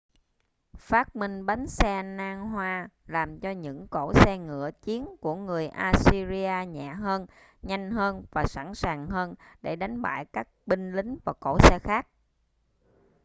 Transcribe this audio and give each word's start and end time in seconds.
phát 0.77 1.15
minh 1.15 1.45
bánh 1.45 1.67
xe 1.67 2.01
nan 2.03 2.41
hoa 2.49 2.89
làm 3.07 3.39
cho 3.39 3.51
những 3.51 3.87
cỗ 3.87 4.13
xe 4.15 4.37
ngựa 4.37 4.69
chiến 4.81 5.15
của 5.21 5.35
người 5.35 5.67
assyria 5.67 6.65
nhẹ 6.67 6.93
hơn 6.93 7.25
nhanh 7.61 7.91
hơn 7.91 8.25
và 8.31 8.45
sẵn 8.45 8.75
sàng 8.75 9.07
hơn 9.07 9.33
để 9.61 9.75
đánh 9.75 10.01
bại 10.01 10.25
các 10.33 10.47
binh 10.65 10.91
lính 10.93 11.17
và 11.25 11.33
cỗ 11.33 11.57
xe 11.59 11.79
khác 11.79 12.07